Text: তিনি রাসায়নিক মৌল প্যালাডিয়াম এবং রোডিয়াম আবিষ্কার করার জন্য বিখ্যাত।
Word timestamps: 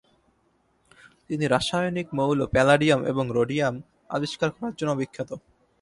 তিনি 1.29 1.45
রাসায়নিক 1.47 2.07
মৌল 2.13 2.39
প্যালাডিয়াম 2.45 3.01
এবং 3.05 3.25
রোডিয়াম 3.37 3.75
আবিষ্কার 4.09 4.49
করার 4.55 4.73
জন্য 4.75 4.91
বিখ্যাত। 4.91 5.29